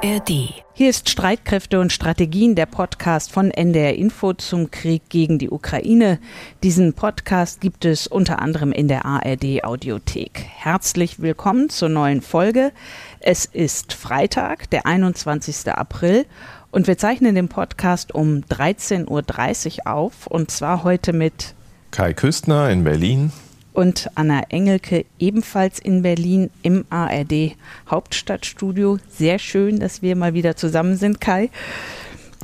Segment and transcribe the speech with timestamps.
[0.00, 0.62] ARD.
[0.74, 6.20] Hier ist Streitkräfte und Strategien, der Podcast von NDR Info zum Krieg gegen die Ukraine.
[6.62, 10.44] Diesen Podcast gibt es unter anderem in der ARD Audiothek.
[10.54, 12.70] Herzlich willkommen zur neuen Folge.
[13.18, 15.72] Es ist Freitag, der 21.
[15.72, 16.26] April
[16.70, 21.54] und wir zeichnen den Podcast um 13.30 Uhr auf und zwar heute mit
[21.90, 23.32] Kai Küstner in Berlin
[23.78, 27.54] und Anna Engelke ebenfalls in Berlin im ARD
[27.88, 28.98] Hauptstadtstudio.
[29.08, 31.48] Sehr schön, dass wir mal wieder zusammen sind, Kai.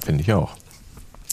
[0.00, 0.56] Finde ich auch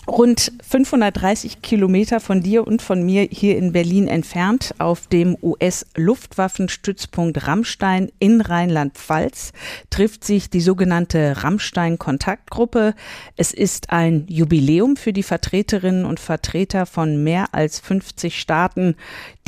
[0.07, 7.47] rund 530 Kilometer von dir und von mir hier in Berlin entfernt, auf dem US-Luftwaffenstützpunkt
[7.47, 9.53] Rammstein in Rheinland-Pfalz,
[9.89, 12.95] trifft sich die sogenannte Rammstein-Kontaktgruppe.
[13.37, 18.95] Es ist ein Jubiläum für die Vertreterinnen und Vertreter von mehr als 50 Staaten,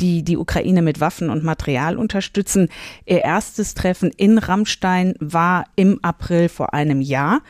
[0.00, 2.68] die die Ukraine mit Waffen und Material unterstützen.
[3.06, 7.42] Ihr erstes Treffen in Rammstein war im April vor einem Jahr.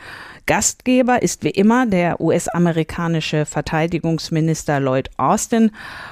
[0.47, 5.71] Gastgeber ist wie immer der US-amerikanische Verteidigungsminister Lloyd Austin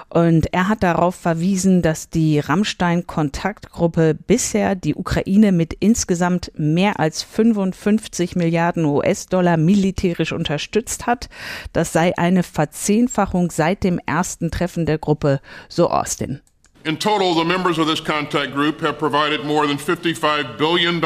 [0.09, 7.21] und er hat darauf verwiesen, dass die Rammstein-Kontaktgruppe bisher die Ukraine mit insgesamt mehr als
[7.21, 11.29] 55 Milliarden US-Dollar militärisch unterstützt hat.
[11.71, 16.41] Das sei eine Verzehnfachung seit dem ersten Treffen der Gruppe, so Austin.
[16.85, 20.99] In total, the members of this contact group have provided more than $55 billion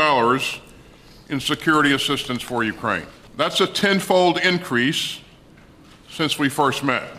[1.30, 3.06] in security assistance for Ukraine.
[3.38, 5.22] That's a tenfold increase
[6.10, 7.17] since we first met.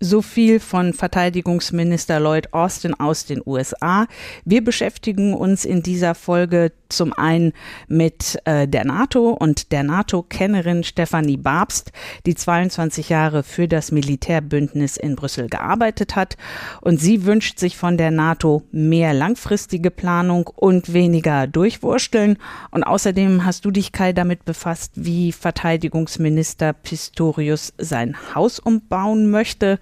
[0.00, 4.06] So viel von Verteidigungsminister Lloyd Austin aus den USA.
[4.44, 7.52] Wir beschäftigen uns in dieser Folge zum einen
[7.88, 11.92] mit äh, der NATO und der NATO-Kennerin Stefanie Babst,
[12.26, 16.36] die 22 Jahre für das Militärbündnis in Brüssel gearbeitet hat.
[16.80, 22.38] Und sie wünscht sich von der NATO mehr langfristige Planung und weniger Durchwursteln.
[22.70, 29.78] Und außerdem hast du dich, Kai, damit befasst, wie Verteidigungsminister Pistorius sein Haus umbauen möchte.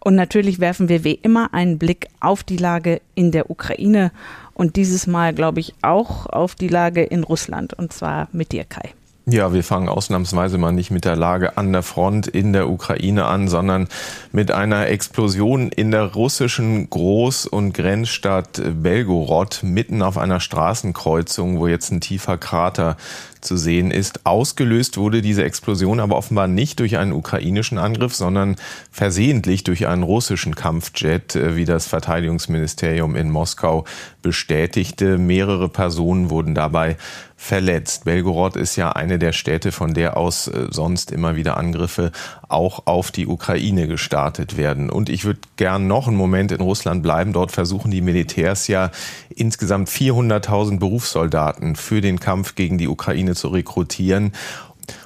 [0.00, 4.12] Und natürlich werfen wir wie immer einen Blick auf die Lage in der Ukraine
[4.54, 8.64] und dieses Mal, glaube ich, auch auf die Lage in Russland und zwar mit dir,
[8.64, 8.94] Kai.
[9.26, 13.26] Ja, wir fangen ausnahmsweise mal nicht mit der Lage an der Front in der Ukraine
[13.26, 13.86] an, sondern
[14.32, 21.66] mit einer Explosion in der russischen Groß- und Grenzstadt Belgorod mitten auf einer Straßenkreuzung, wo
[21.66, 22.96] jetzt ein tiefer Krater
[23.40, 24.26] zu sehen ist.
[24.26, 28.56] Ausgelöst wurde diese Explosion aber offenbar nicht durch einen ukrainischen Angriff, sondern
[28.90, 33.84] versehentlich durch einen russischen Kampfjet, äh, wie das Verteidigungsministerium in Moskau
[34.22, 35.18] bestätigte.
[35.18, 36.96] Mehrere Personen wurden dabei
[37.42, 38.04] verletzt.
[38.04, 42.12] Belgorod ist ja eine der Städte, von der aus äh, sonst immer wieder Angriffe
[42.48, 44.90] auch auf die Ukraine gestartet werden.
[44.90, 47.32] Und ich würde gern noch einen Moment in Russland bleiben.
[47.32, 48.90] Dort versuchen die Militärs ja
[49.30, 54.32] insgesamt 400.000 Berufssoldaten für den Kampf gegen die Ukraine zu rekrutieren.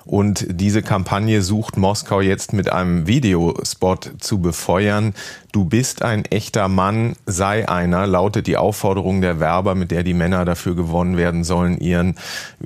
[0.04, 5.14] Und diese Kampagne sucht Moskau jetzt mit einem Videospot zu befeuern.
[5.54, 10.12] Du bist ein echter Mann, sei einer, lautet die Aufforderung der Werber, mit der die
[10.12, 12.16] Männer dafür gewonnen werden sollen, ihren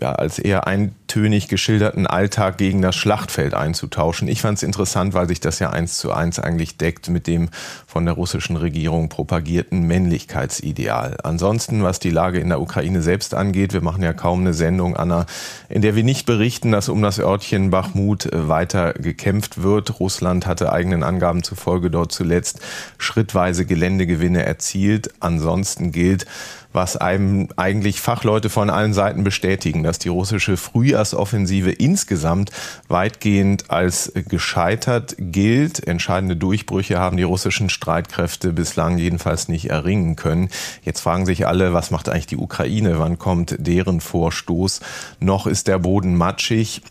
[0.00, 4.26] ja, als eher eintönig geschilderten Alltag gegen das Schlachtfeld einzutauschen.
[4.26, 7.50] Ich fand es interessant, weil sich das ja eins zu eins eigentlich deckt mit dem
[7.86, 11.18] von der russischen Regierung propagierten Männlichkeitsideal.
[11.22, 14.96] Ansonsten, was die Lage in der Ukraine selbst angeht, wir machen ja kaum eine Sendung,
[14.96, 15.26] Anna,
[15.68, 20.00] in der wir nicht berichten, dass um das Örtchen Bachmut äh, weiter gekämpft wird.
[20.00, 22.60] Russland hatte eigenen Angaben zufolge dort zuletzt
[22.96, 25.10] schrittweise Geländegewinne erzielt.
[25.20, 26.24] Ansonsten gilt,
[26.72, 32.50] was einem eigentlich Fachleute von allen Seiten bestätigen, dass die russische Frühjahrsoffensive insgesamt
[32.88, 35.86] weitgehend als gescheitert gilt.
[35.86, 40.48] Entscheidende Durchbrüche haben die russischen Streitkräfte bislang jedenfalls nicht erringen können.
[40.82, 42.98] Jetzt fragen sich alle, was macht eigentlich die Ukraine?
[42.98, 44.80] Wann kommt deren Vorstoß?
[45.20, 46.82] Noch ist der Boden matschig.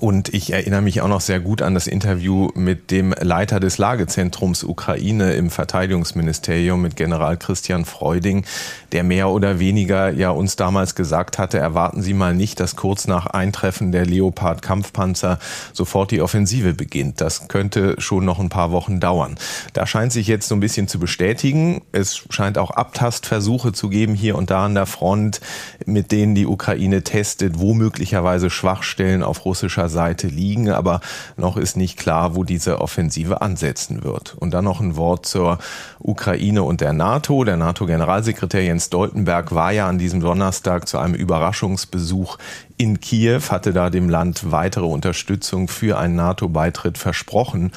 [0.00, 3.78] Und ich erinnere mich auch noch sehr gut an das Interview mit dem Leiter des
[3.78, 8.44] Lagezentrums Ukraine im Verteidigungsministerium mit General Christian Freuding,
[8.92, 13.06] der mehr oder weniger ja uns damals gesagt hatte, erwarten Sie mal nicht, dass kurz
[13.06, 15.38] nach Eintreffen der Leopard Kampfpanzer
[15.72, 17.20] sofort die Offensive beginnt.
[17.20, 19.36] Das könnte schon noch ein paar Wochen dauern.
[19.74, 21.82] Da scheint sich jetzt so ein bisschen zu bestätigen.
[21.92, 25.40] Es scheint auch Abtastversuche zu geben hier und da an der Front,
[25.86, 31.00] mit denen die Ukraine testet, wo möglicherweise Schwachstellen auf russischer russischer Seite liegen, aber
[31.36, 34.34] noch ist nicht klar, wo diese Offensive ansetzen wird.
[34.38, 35.58] Und dann noch ein Wort zur
[35.98, 37.44] Ukraine und der NATO.
[37.44, 42.38] Der NATO-Generalsekretär Jens Stoltenberg war ja an diesem Donnerstag zu einem Überraschungsbesuch
[42.76, 47.72] in Kiew, hatte da dem Land weitere Unterstützung für einen NATO-Beitritt versprochen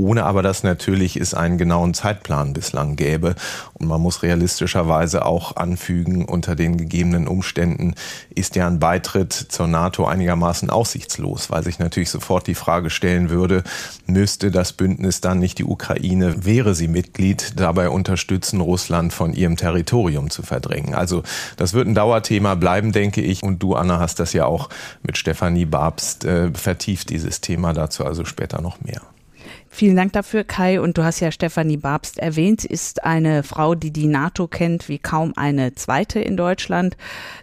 [0.00, 3.34] ohne aber dass natürlich es einen genauen Zeitplan bislang gäbe.
[3.74, 7.94] Und man muss realistischerweise auch anfügen, unter den gegebenen Umständen
[8.34, 13.30] ist ja ein Beitritt zur NATO einigermaßen aussichtslos, weil sich natürlich sofort die Frage stellen
[13.30, 13.62] würde,
[14.06, 19.56] müsste das Bündnis dann nicht die Ukraine, wäre sie Mitglied, dabei unterstützen, Russland von ihrem
[19.56, 20.94] Territorium zu verdrängen.
[20.94, 21.22] Also
[21.56, 23.42] das wird ein Dauerthema bleiben, denke ich.
[23.42, 24.68] Und du, Anna, hast das ja auch
[25.02, 27.72] mit Stefanie Babst äh, vertieft, dieses Thema.
[27.72, 29.02] Dazu also später noch mehr.
[29.72, 30.80] Vielen Dank dafür, Kai.
[30.80, 32.62] Und du hast ja Stefanie Babst erwähnt.
[32.62, 36.96] Sie ist eine Frau, die die NATO kennt wie kaum eine zweite in Deutschland.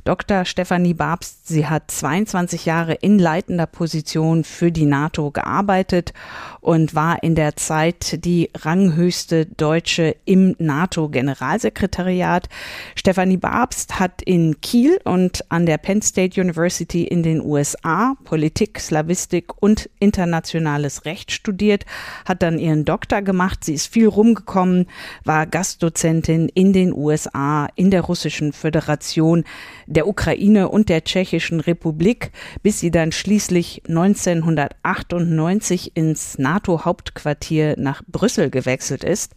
[0.04, 0.44] Dr.
[0.44, 6.12] Stefanie Babst, sie hat 22 Jahre in leitender Position für die NATO gearbeitet
[6.60, 12.50] und war in der Zeit die ranghöchste Deutsche im NATO-Generalsekretariat.
[12.96, 18.82] Stefanie Babst hat in Kiel und an der Penn State University in den USA Politik,
[18.82, 21.86] Slavistik und internationales Recht studiert
[22.26, 23.64] hat dann ihren Doktor gemacht.
[23.64, 24.88] Sie ist viel rumgekommen,
[25.24, 29.44] war Gastdozentin in den USA, in der Russischen Föderation,
[29.86, 32.32] der Ukraine und der Tschechischen Republik,
[32.64, 39.34] bis sie dann schließlich 1998 ins NATO-Hauptquartier nach Brüssel gewechselt ist.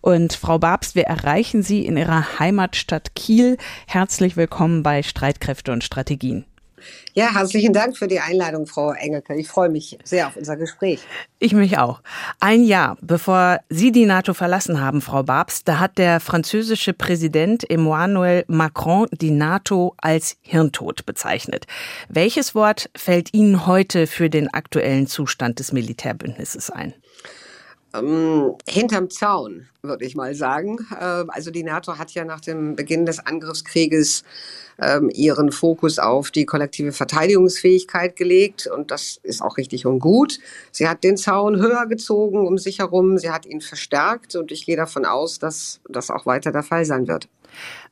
[0.00, 3.56] Und Frau Babst, wir erreichen Sie in Ihrer Heimatstadt Kiel.
[3.86, 6.44] Herzlich willkommen bei Streitkräfte und Strategien.
[7.14, 9.34] Ja, herzlichen Dank für die Einladung, Frau Engelke.
[9.34, 11.00] Ich freue mich sehr auf unser Gespräch.
[11.38, 12.00] Ich mich auch.
[12.40, 17.68] Ein Jahr bevor Sie die NATO verlassen haben, Frau Babs, da hat der französische Präsident
[17.68, 21.66] Emmanuel Macron die NATO als Hirntod bezeichnet.
[22.08, 26.94] Welches Wort fällt Ihnen heute für den aktuellen Zustand des Militärbündnisses ein?
[27.94, 30.78] Ähm, hinterm Zaun, würde ich mal sagen.
[30.98, 34.24] Äh, also die NATO hat ja nach dem Beginn des Angriffskrieges
[34.80, 40.38] ähm, ihren Fokus auf die kollektive Verteidigungsfähigkeit gelegt und das ist auch richtig und gut.
[40.70, 44.64] Sie hat den Zaun höher gezogen um sich herum, sie hat ihn verstärkt und ich
[44.64, 47.28] gehe davon aus, dass das auch weiter der Fall sein wird.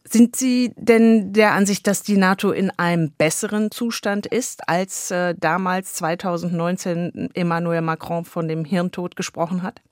[0.09, 5.35] Sind Sie denn der Ansicht, dass die NATO in einem besseren Zustand ist, als äh,
[5.39, 9.83] damals 2019 Emmanuel Macron von dem Hirntod gesprochen hat?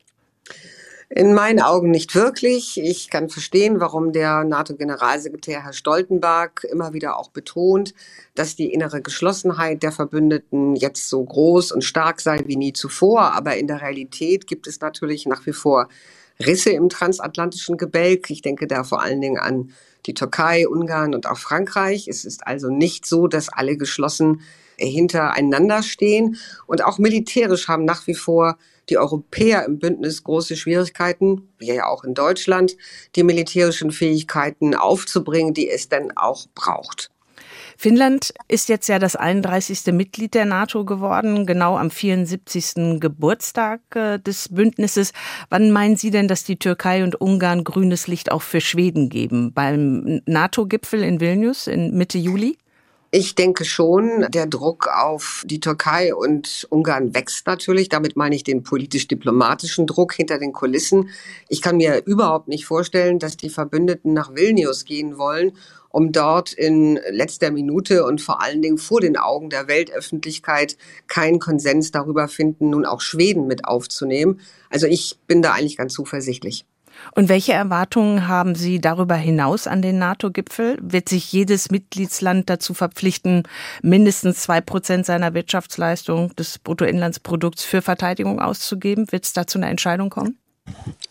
[1.10, 2.78] In meinen Augen nicht wirklich.
[2.78, 7.94] Ich kann verstehen, warum der NATO-Generalsekretär Herr Stoltenberg immer wieder auch betont,
[8.34, 13.32] dass die innere Geschlossenheit der Verbündeten jetzt so groß und stark sei wie nie zuvor.
[13.32, 15.88] Aber in der Realität gibt es natürlich nach wie vor
[16.44, 18.28] Risse im transatlantischen Gebälk.
[18.28, 19.70] Ich denke da vor allen Dingen an
[20.04, 22.06] die Türkei, Ungarn und auch Frankreich.
[22.06, 24.42] Es ist also nicht so, dass alle geschlossen
[24.76, 26.36] hintereinander stehen.
[26.66, 28.58] Und auch militärisch haben nach wie vor
[28.90, 32.76] die Europäer im Bündnis große Schwierigkeiten, wir ja auch in Deutschland,
[33.16, 37.10] die militärischen Fähigkeiten aufzubringen, die es denn auch braucht.
[37.76, 39.92] Finnland ist jetzt ja das 31.
[39.92, 42.98] Mitglied der NATO geworden, genau am 74.
[43.00, 45.12] Geburtstag äh, des Bündnisses.
[45.48, 49.52] Wann meinen Sie denn, dass die Türkei und Ungarn grünes Licht auch für Schweden geben?
[49.52, 52.58] Beim NATO-Gipfel in Vilnius in Mitte Juli?
[53.10, 57.88] Ich denke schon, der Druck auf die Türkei und Ungarn wächst natürlich.
[57.88, 61.08] Damit meine ich den politisch-diplomatischen Druck hinter den Kulissen.
[61.48, 65.52] Ich kann mir überhaupt nicht vorstellen, dass die Verbündeten nach Vilnius gehen wollen,
[65.88, 70.76] um dort in letzter Minute und vor allen Dingen vor den Augen der Weltöffentlichkeit
[71.06, 74.38] keinen Konsens darüber finden, nun auch Schweden mit aufzunehmen.
[74.68, 76.66] Also ich bin da eigentlich ganz zuversichtlich.
[77.14, 80.78] Und welche Erwartungen haben Sie darüber hinaus an den NATO-Gipfel?
[80.80, 83.42] Wird sich jedes Mitgliedsland dazu verpflichten,
[83.82, 89.10] mindestens zwei Prozent seiner Wirtschaftsleistung des Bruttoinlandsprodukts für Verteidigung auszugeben?
[89.10, 90.38] Wird es dazu eine Entscheidung kommen?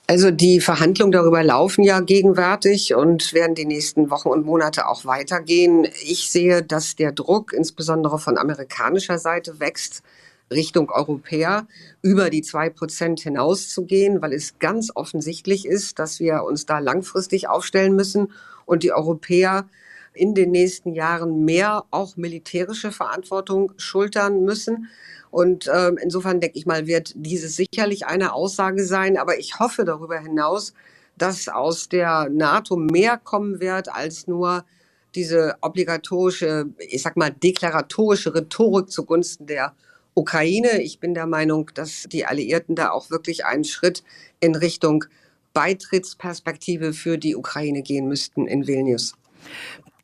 [0.06, 5.04] Also die Verhandlungen darüber laufen ja gegenwärtig und werden die nächsten Wochen und Monate auch
[5.06, 5.86] weitergehen.
[6.04, 10.04] Ich sehe, dass der Druck insbesondere von amerikanischer Seite wächst,
[10.52, 11.68] Richtung Europäer
[12.02, 17.50] über die zwei Prozent hinauszugehen, weil es ganz offensichtlich ist, dass wir uns da langfristig
[17.50, 18.32] aufstellen müssen
[18.66, 19.68] und die Europäer
[20.14, 24.90] in den nächsten Jahren mehr auch militärische Verantwortung schultern müssen.
[25.30, 29.18] Und äh, insofern denke ich mal, wird dieses sicherlich eine Aussage sein.
[29.18, 30.74] Aber ich hoffe darüber hinaus,
[31.18, 34.66] dass aus der NATO mehr kommen wird als nur
[35.16, 39.74] diese obligatorische, ich sag mal, deklaratorische Rhetorik zugunsten der
[40.18, 40.82] Ukraine.
[40.82, 44.04] Ich bin der Meinung, dass die Alliierten da auch wirklich einen Schritt
[44.40, 45.06] in Richtung
[45.54, 49.14] Beitrittsperspektive für die Ukraine gehen müssten in Vilnius.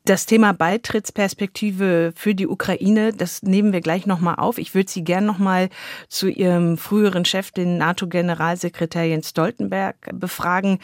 [0.04, 4.58] Das Thema Beitrittsperspektive für die Ukraine, das nehmen wir gleich nochmal auf.
[4.58, 5.70] Ich würde Sie gern nochmal
[6.08, 10.78] zu Ihrem früheren Chef, den NATO-Generalsekretär Jens Stoltenberg, befragen.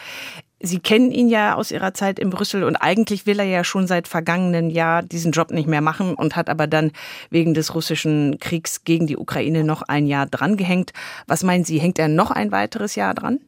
[0.62, 3.86] Sie kennen ihn ja aus Ihrer Zeit in Brüssel und eigentlich will er ja schon
[3.86, 6.92] seit vergangenen Jahr diesen Job nicht mehr machen und hat aber dann
[7.30, 10.92] wegen des russischen Kriegs gegen die Ukraine noch ein Jahr drangehängt.
[11.26, 13.40] Was meinen Sie, hängt er noch ein weiteres Jahr dran?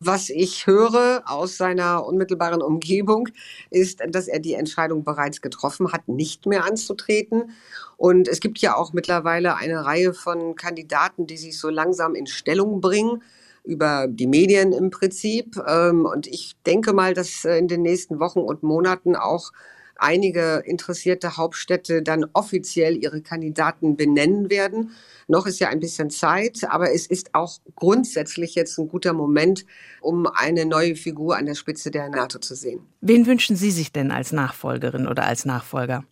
[0.00, 3.28] Was ich höre aus seiner unmittelbaren Umgebung,
[3.70, 7.52] ist, dass er die Entscheidung bereits getroffen hat, nicht mehr anzutreten.
[7.96, 12.26] Und es gibt ja auch mittlerweile eine Reihe von Kandidaten, die sich so langsam in
[12.26, 13.22] Stellung bringen
[13.64, 15.56] über die Medien im Prinzip.
[15.66, 19.50] Ähm, und ich denke mal, dass äh, in den nächsten Wochen und Monaten auch
[19.96, 24.90] einige interessierte Hauptstädte dann offiziell ihre Kandidaten benennen werden.
[25.28, 29.64] Noch ist ja ein bisschen Zeit, aber es ist auch grundsätzlich jetzt ein guter Moment,
[30.00, 32.80] um eine neue Figur an der Spitze der NATO zu sehen.
[33.00, 36.04] Wen wünschen Sie sich denn als Nachfolgerin oder als Nachfolger?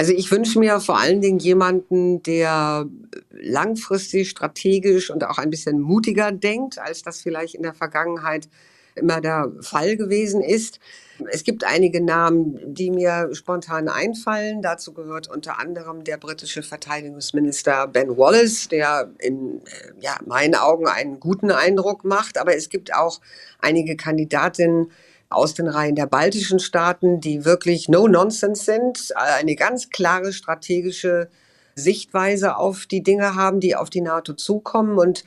[0.00, 2.86] Also ich wünsche mir vor allen Dingen jemanden, der
[3.32, 8.48] langfristig, strategisch und auch ein bisschen mutiger denkt, als das vielleicht in der Vergangenheit
[8.94, 10.80] immer der Fall gewesen ist.
[11.30, 14.62] Es gibt einige Namen, die mir spontan einfallen.
[14.62, 20.88] Dazu gehört unter anderem der britische Verteidigungsminister Ben Wallace, der in äh, ja, meinen Augen
[20.88, 22.38] einen guten Eindruck macht.
[22.38, 23.20] Aber es gibt auch
[23.58, 24.90] einige Kandidatinnen,
[25.30, 31.30] aus den Reihen der baltischen Staaten, die wirklich No-Nonsense sind, eine ganz klare strategische
[31.76, 34.98] Sichtweise auf die Dinge haben, die auf die NATO zukommen.
[34.98, 35.24] Und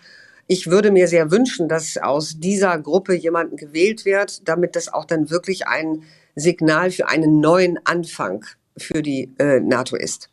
[0.48, 5.05] ich würde mir sehr wünschen, dass aus dieser Gruppe jemanden gewählt wird, damit das auch
[5.05, 6.03] dann wirklich ein
[6.36, 8.45] Signal für einen neuen Anfang
[8.77, 10.29] für die äh, NATO ist.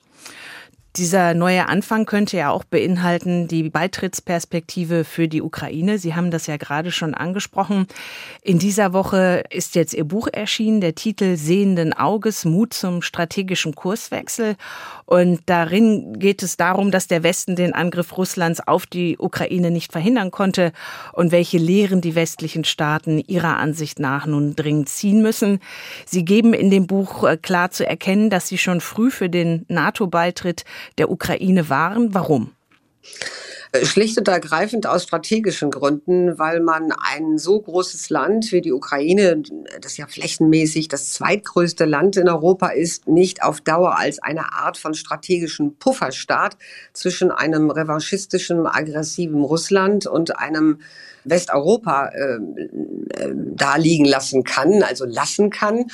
[0.96, 5.98] Dieser neue Anfang könnte ja auch beinhalten die Beitrittsperspektive für die Ukraine.
[5.98, 7.86] Sie haben das ja gerade schon angesprochen.
[8.42, 13.76] In dieser Woche ist jetzt Ihr Buch erschienen, der Titel Sehenden Auges, Mut zum strategischen
[13.76, 14.56] Kurswechsel.
[15.06, 19.92] Und darin geht es darum, dass der Westen den Angriff Russlands auf die Ukraine nicht
[19.92, 20.72] verhindern konnte
[21.12, 25.60] und welche Lehren die westlichen Staaten ihrer Ansicht nach nun dringend ziehen müssen.
[26.04, 29.64] Sie geben in dem Buch äh, klar zu erkennen, dass Sie schon früh für den
[29.68, 30.64] NATO-Beitritt
[30.98, 32.14] der Ukraine waren.
[32.14, 32.52] Warum?
[33.84, 39.42] Schlicht und ergreifend aus strategischen Gründen, weil man ein so großes Land wie die Ukraine,
[39.80, 44.76] das ja flächenmäßig das zweitgrößte Land in Europa ist, nicht auf Dauer als eine Art
[44.76, 46.56] von strategischen Pufferstaat
[46.94, 50.80] zwischen einem revanchistischen, aggressiven Russland und einem
[51.24, 52.38] Westeuropa äh,
[53.14, 55.86] äh, da liegen lassen kann, also lassen kann.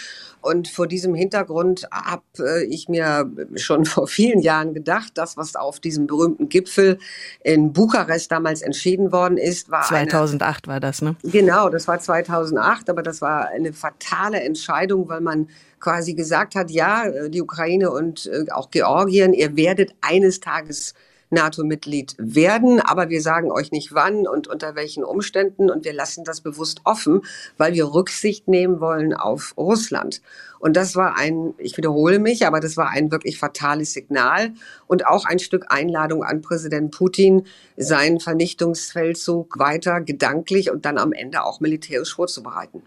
[0.47, 5.57] Und vor diesem Hintergrund habe äh, ich mir schon vor vielen Jahren gedacht, das, was
[5.57, 6.99] auf diesem berühmten Gipfel
[7.43, 11.17] in Bukarest damals entschieden worden ist, war 2008 eine, war das, ne?
[11.25, 15.49] Genau, das war 2008, aber das war eine fatale Entscheidung, weil man
[15.81, 20.95] quasi gesagt hat, ja, die Ukraine und äh, auch Georgien, ihr werdet eines Tages
[21.31, 26.25] NATO-Mitglied werden, aber wir sagen euch nicht wann und unter welchen Umständen und wir lassen
[26.25, 27.23] das bewusst offen,
[27.57, 30.21] weil wir Rücksicht nehmen wollen auf Russland.
[30.59, 34.53] Und das war ein, ich wiederhole mich, aber das war ein wirklich fatales Signal
[34.87, 37.45] und auch ein Stück Einladung an Präsident Putin,
[37.77, 42.83] seinen Vernichtungsfeldzug weiter gedanklich und dann am Ende auch militärisch vorzubereiten.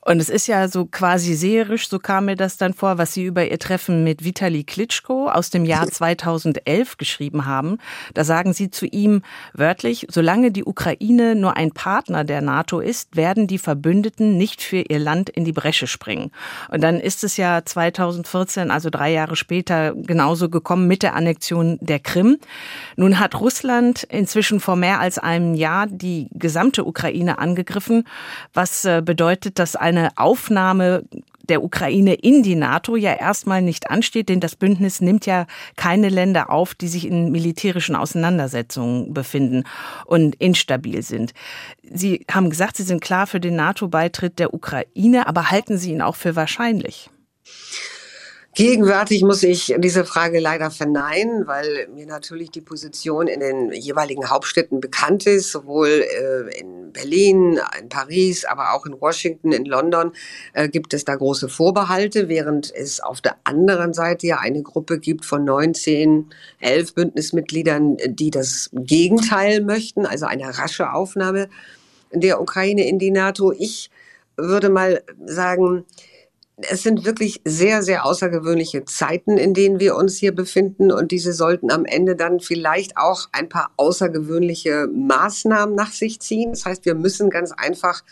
[0.00, 3.24] Und es ist ja so quasi seherisch, so kam mir das dann vor, was Sie
[3.24, 7.78] über Ihr Treffen mit Vitali Klitschko aus dem Jahr 2011 geschrieben haben.
[8.14, 13.16] Da sagen Sie zu ihm wörtlich, solange die Ukraine nur ein Partner der NATO ist,
[13.16, 16.32] werden die Verbündeten nicht für ihr Land in die Bresche springen.
[16.68, 21.78] Und dann ist es ja 2014, also drei Jahre später, genauso gekommen mit der Annexion
[21.80, 22.38] der Krim.
[22.96, 28.04] Nun hat Russland inzwischen vor mehr als einem Jahr die gesamte Ukraine angegriffen,
[28.54, 31.04] was äh, bedeutet, dass eine Aufnahme
[31.42, 35.46] der Ukraine in die NATO ja erstmal nicht ansteht, denn das Bündnis nimmt ja
[35.76, 39.64] keine Länder auf, die sich in militärischen Auseinandersetzungen befinden
[40.06, 41.32] und instabil sind.
[41.82, 46.02] Sie haben gesagt, Sie sind klar für den NATO-Beitritt der Ukraine, aber halten Sie ihn
[46.02, 47.10] auch für wahrscheinlich?
[48.54, 54.28] Gegenwärtig muss ich diese Frage leider verneinen, weil mir natürlich die Position in den jeweiligen
[54.28, 60.12] Hauptstädten bekannt ist, sowohl äh, in Berlin, in Paris, aber auch in Washington, in London
[60.52, 64.98] äh, gibt es da große Vorbehalte, während es auf der anderen Seite ja eine Gruppe
[64.98, 66.26] gibt von 19,
[66.60, 71.48] 11 Bündnismitgliedern, die das Gegenteil möchten, also eine rasche Aufnahme
[72.12, 73.50] der Ukraine in die NATO.
[73.50, 73.90] Ich
[74.36, 75.86] würde mal sagen,
[76.56, 80.92] es sind wirklich sehr, sehr außergewöhnliche Zeiten, in denen wir uns hier befinden.
[80.92, 86.50] Und diese sollten am Ende dann vielleicht auch ein paar außergewöhnliche Maßnahmen nach sich ziehen.
[86.50, 88.02] Das heißt, wir müssen ganz einfach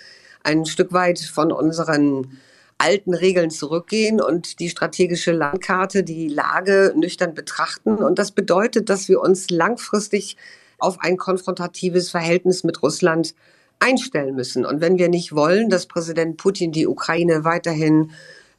[0.42, 2.38] ein Stück weit von unseren
[2.78, 7.96] alten Regeln zurückgehen und die strategische Landkarte, die Lage nüchtern betrachten.
[7.96, 10.38] Und das bedeutet, dass wir uns langfristig
[10.78, 13.34] auf ein konfrontatives Verhältnis mit Russland
[13.80, 14.64] einstellen müssen.
[14.64, 18.12] Und wenn wir nicht wollen, dass Präsident Putin die Ukraine weiterhin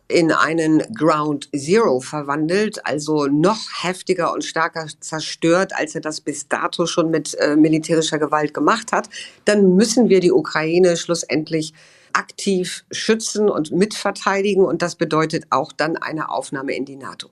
[0.08, 6.48] in einen Ground Zero verwandelt, also noch heftiger und stärker zerstört, als er das bis
[6.48, 9.10] dato schon mit äh, militärischer Gewalt gemacht hat,
[9.46, 11.74] dann müssen wir die Ukraine schlussendlich
[12.14, 14.66] aktiv schützen und mitverteidigen.
[14.66, 17.30] Und das bedeutet auch dann eine Aufnahme in die NATO.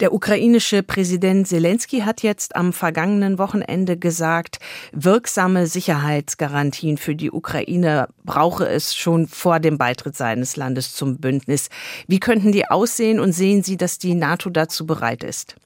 [0.00, 4.58] Der ukrainische Präsident Zelensky hat jetzt am vergangenen Wochenende gesagt,
[4.92, 11.68] wirksame Sicherheitsgarantien für die Ukraine brauche es schon vor dem Beitritt seines Landes zum Bündnis.
[12.06, 15.56] Wie könnten die aussehen und sehen Sie, dass die NATO dazu bereit ist?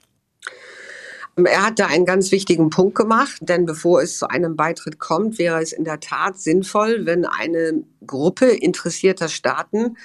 [1.37, 5.38] Er hat da einen ganz wichtigen Punkt gemacht, denn bevor es zu einem Beitritt kommt,
[5.38, 9.96] wäre es in der Tat sinnvoll, wenn eine Gruppe interessierter Staaten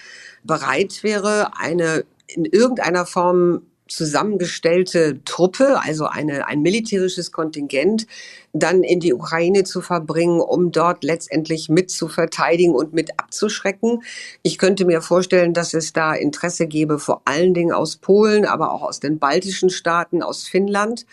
[0.44, 8.08] bereit wäre, eine in irgendeiner Form zusammengestellte Truppe, also eine, ein militärisches Kontingent,
[8.51, 14.01] dann in die Ukraine zu verbringen, um dort letztendlich mit zu verteidigen und mit abzuschrecken.
[14.42, 18.72] Ich könnte mir vorstellen, dass es da Interesse gäbe, vor allen Dingen aus Polen, aber
[18.72, 21.06] auch aus den baltischen Staaten, aus Finnland.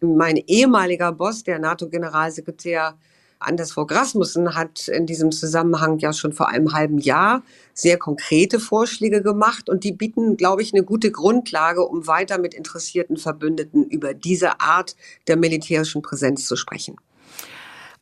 [0.00, 2.96] Mein ehemaliger Boss, der NATO-Generalsekretär
[3.38, 7.42] Anders Fogh Rasmussen hat in diesem Zusammenhang ja schon vor einem halben Jahr
[7.74, 12.54] sehr konkrete Vorschläge gemacht und die bieten, glaube ich, eine gute Grundlage, um weiter mit
[12.54, 14.96] interessierten Verbündeten über diese Art
[15.28, 16.96] der militärischen Präsenz zu sprechen.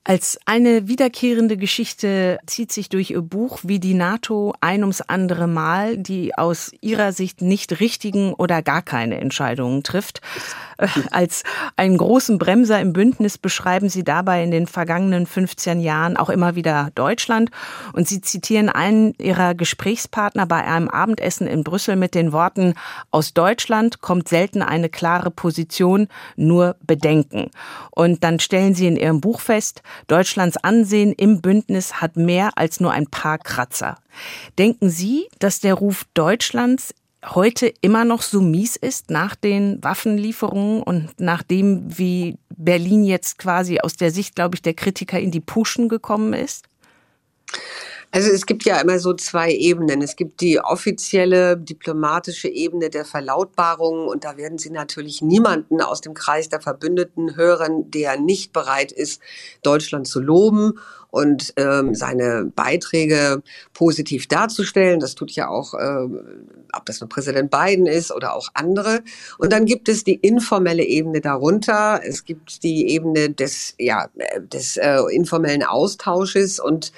[0.06, 5.46] Als eine wiederkehrende Geschichte zieht sich durch ihr Buch, wie die NATO ein ums andere
[5.46, 10.20] Mal die aus ihrer Sicht nicht richtigen oder gar keine Entscheidungen trifft.
[10.76, 11.42] Äh, als
[11.76, 16.54] einen großen Bremser im Bündnis beschreiben sie dabei in den vergangenen 15 Jahren auch immer
[16.54, 17.50] wieder Deutschland.
[17.94, 22.74] Und sie zitieren einen ihrer Gesprächspartner bei einem Abendessen in Brüssel mit den Worten,
[23.10, 27.50] aus Deutschland kommt selten eine klare Position, nur Bedenken.
[27.90, 32.80] Und dann stellen sie in ihrem Buch fest, Deutschlands Ansehen im Bündnis hat mehr als
[32.80, 33.96] nur ein paar Kratzer.
[34.58, 40.82] Denken Sie, dass der Ruf Deutschlands heute immer noch so mies ist nach den Waffenlieferungen
[40.82, 45.40] und nachdem, wie Berlin jetzt quasi aus der Sicht, glaube ich, der Kritiker in die
[45.40, 46.66] Puschen gekommen ist?
[48.14, 50.00] Also es gibt ja immer so zwei Ebenen.
[50.00, 56.00] Es gibt die offizielle diplomatische Ebene der Verlautbarung und da werden Sie natürlich niemanden aus
[56.00, 59.20] dem Kreis der Verbündeten hören, der nicht bereit ist,
[59.64, 60.74] Deutschland zu loben
[61.14, 63.40] und ähm, seine Beiträge
[63.72, 64.98] positiv darzustellen.
[64.98, 66.08] Das tut ja auch, äh,
[66.76, 69.00] ob das nur Präsident Biden ist oder auch andere.
[69.38, 72.00] Und dann gibt es die informelle Ebene darunter.
[72.04, 74.08] Es gibt die Ebene des, ja,
[74.52, 76.58] des äh, informellen Austausches.
[76.58, 76.90] Und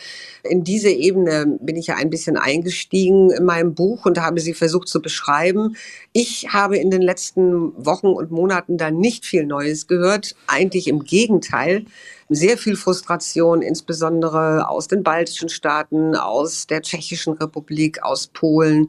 [0.42, 4.54] in diese Ebene bin ich ja ein bisschen eingestiegen in meinem Buch und habe sie
[4.54, 5.76] versucht zu beschreiben.
[6.14, 10.36] Ich habe in den letzten Wochen und Monaten da nicht viel Neues gehört.
[10.46, 11.84] Eigentlich im Gegenteil
[12.28, 18.88] sehr viel Frustration, insbesondere aus den baltischen Staaten, aus der Tschechischen Republik, aus Polen,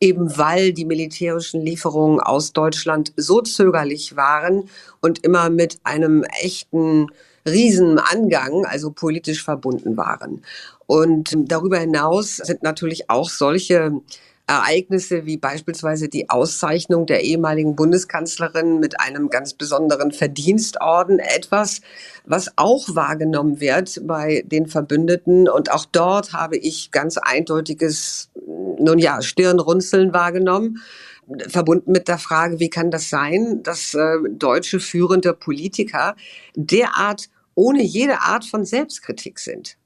[0.00, 4.68] eben weil die militärischen Lieferungen aus Deutschland so zögerlich waren
[5.00, 7.08] und immer mit einem echten
[7.46, 10.42] Riesenangang, also politisch verbunden waren.
[10.86, 13.92] Und darüber hinaus sind natürlich auch solche
[14.48, 21.82] Ereignisse wie beispielsweise die Auszeichnung der ehemaligen Bundeskanzlerin mit einem ganz besonderen Verdienstorden etwas,
[22.24, 25.48] was auch wahrgenommen wird bei den Verbündeten.
[25.48, 28.30] Und auch dort habe ich ganz eindeutiges,
[28.78, 30.78] nun ja, Stirnrunzeln wahrgenommen
[31.48, 36.16] verbunden mit der Frage, wie kann das sein, dass äh, deutsche führende Politiker
[36.54, 39.77] derart ohne jede Art von Selbstkritik sind.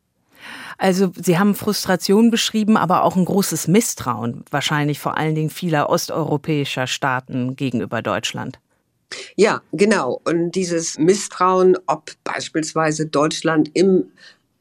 [0.82, 5.88] Also Sie haben Frustration beschrieben, aber auch ein großes Misstrauen, wahrscheinlich vor allen Dingen vieler
[5.88, 8.58] osteuropäischer Staaten gegenüber Deutschland.
[9.36, 10.20] Ja, genau.
[10.24, 14.10] Und dieses Misstrauen, ob beispielsweise Deutschland im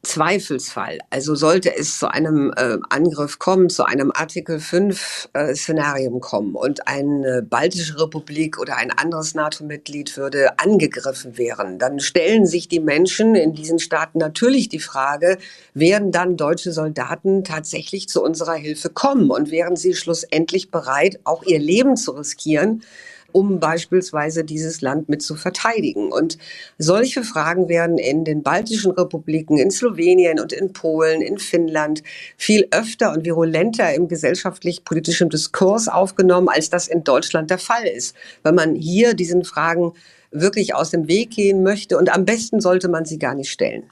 [0.04, 6.18] Zweifelsfall, also sollte es zu einem äh, Angriff kommen, zu einem Artikel 5 äh, Szenarium
[6.18, 12.66] kommen und eine baltische Republik oder ein anderes NATO-Mitglied würde angegriffen werden, dann stellen sich
[12.66, 15.38] die Menschen in diesen Staaten natürlich die Frage,
[15.72, 19.30] werden dann deutsche Soldaten tatsächlich zu unserer Hilfe kommen?
[19.30, 22.82] Und wären sie schlussendlich bereit, auch ihr Leben zu riskieren,
[23.32, 26.12] um beispielsweise dieses Land mit zu verteidigen.
[26.12, 26.38] Und
[26.78, 32.02] solche Fragen werden in den baltischen Republiken, in Slowenien und in Polen, in Finnland
[32.36, 38.14] viel öfter und virulenter im gesellschaftlich-politischen Diskurs aufgenommen, als das in Deutschland der Fall ist.
[38.42, 39.92] Weil man hier diesen Fragen
[40.30, 43.84] wirklich aus dem Weg gehen möchte und am besten sollte man sie gar nicht stellen.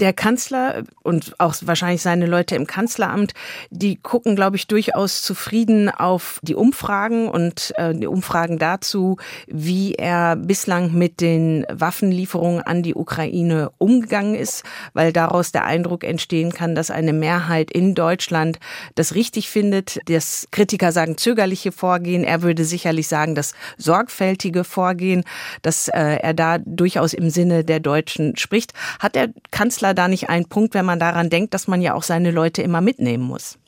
[0.00, 3.32] Der Kanzler und auch wahrscheinlich seine Leute im Kanzleramt,
[3.70, 9.94] die gucken, glaube ich, durchaus zufrieden auf die Umfragen und äh, die Umfragen dazu, wie
[9.94, 16.52] er bislang mit den Waffenlieferungen an die Ukraine umgegangen ist, weil daraus der Eindruck entstehen
[16.52, 18.58] kann, dass eine Mehrheit in Deutschland
[18.96, 20.00] das richtig findet.
[20.06, 22.24] Das Kritiker sagen zögerliche Vorgehen.
[22.24, 25.22] Er würde sicherlich sagen, das sorgfältige Vorgehen,
[25.62, 28.72] dass äh, er da durchaus im Sinne der Deutschen spricht.
[28.98, 32.04] Hat der Kanzler da nicht einen Punkt, wenn man daran denkt, dass man ja auch
[32.04, 33.58] seine Leute immer mitnehmen muss?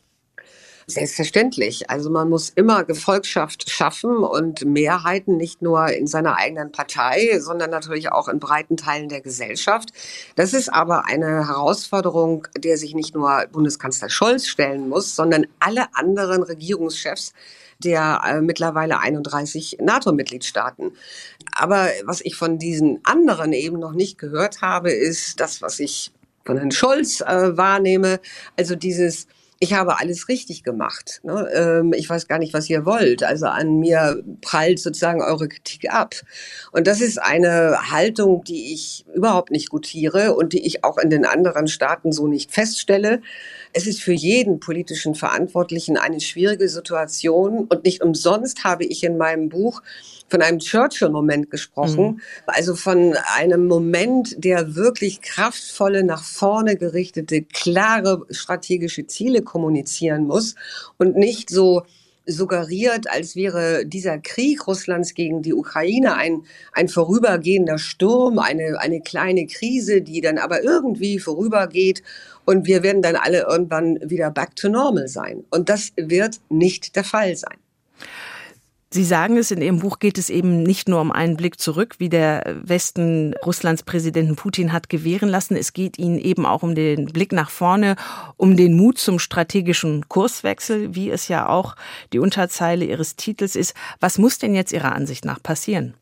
[0.88, 1.90] Selbstverständlich.
[1.90, 7.70] Also man muss immer Gefolgschaft schaffen und Mehrheiten nicht nur in seiner eigenen Partei, sondern
[7.70, 9.90] natürlich auch in breiten Teilen der Gesellschaft.
[10.37, 15.87] Das ist aber eine Herausforderung, der sich nicht nur Bundeskanzler Scholz stellen muss, sondern alle
[15.94, 17.33] anderen Regierungschefs
[17.79, 20.92] der äh, mittlerweile 31 NATO-Mitgliedstaaten.
[21.59, 26.12] Aber was ich von diesen anderen eben noch nicht gehört habe, ist das, was ich
[26.45, 28.21] von Herrn Scholz äh, wahrnehme.
[28.57, 29.27] Also dieses
[29.59, 31.21] ich habe alles richtig gemacht.
[31.23, 31.49] Ne?
[31.55, 33.23] Ähm, ich weiß gar nicht, was ihr wollt.
[33.23, 36.14] Also an mir prallt sozusagen eure Kritik ab.
[36.73, 41.09] Und das ist eine Haltung, die ich überhaupt nicht gutiere und die ich auch in
[41.09, 43.23] den anderen Staaten so nicht feststelle.
[43.73, 49.16] Es ist für jeden politischen Verantwortlichen eine schwierige Situation und nicht umsonst habe ich in
[49.16, 49.83] meinem Buch
[50.29, 52.21] von einem Churchill-Moment gesprochen, mhm.
[52.47, 60.55] also von einem Moment, der wirklich kraftvolle, nach vorne gerichtete, klare strategische Ziele kommunizieren muss
[60.99, 61.83] und nicht so
[62.27, 69.01] suggeriert, als wäre dieser Krieg Russlands gegen die Ukraine ein, ein vorübergehender Sturm, eine, eine
[69.01, 72.03] kleine Krise, die dann aber irgendwie vorübergeht
[72.45, 75.45] und wir werden dann alle irgendwann wieder back to normal sein.
[75.51, 77.59] Und das wird nicht der Fall sein.
[78.96, 81.96] Sie sagen es, in Ihrem Buch geht es eben nicht nur um einen Blick zurück,
[81.98, 85.54] wie der Westen Russlands Präsidenten Putin hat gewähren lassen.
[85.54, 87.96] Es geht Ihnen eben auch um den Blick nach vorne,
[88.38, 91.76] um den Mut zum strategischen Kurswechsel, wie es ja auch
[92.14, 93.74] die Unterzeile Ihres Titels ist.
[94.00, 95.92] Was muss denn jetzt Ihrer Ansicht nach passieren?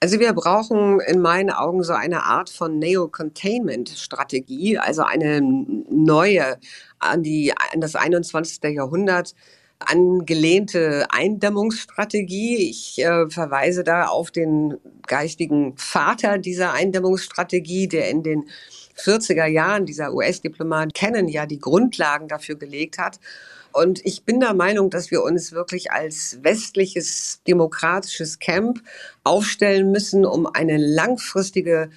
[0.00, 6.58] Also wir brauchen in meinen Augen so eine Art von Neo-Containment-Strategie, also eine neue
[6.98, 8.58] an, die, an das 21.
[8.74, 9.36] Jahrhundert
[9.78, 12.70] angelehnte Eindämmungsstrategie.
[12.70, 18.48] Ich äh, verweise da auf den geistigen Vater dieser Eindämmungsstrategie, der in den
[18.96, 23.18] 40er Jahren, dieser US-Diplomat Kennan, ja die Grundlagen dafür gelegt hat.
[23.72, 28.80] Und ich bin der Meinung, dass wir uns wirklich als westliches demokratisches Camp
[29.24, 31.90] aufstellen müssen, um eine langfristige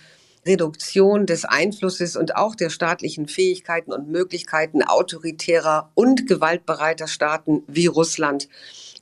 [0.47, 7.87] Reduktion des Einflusses und auch der staatlichen Fähigkeiten und Möglichkeiten autoritärer und gewaltbereiter Staaten wie
[7.87, 8.47] Russland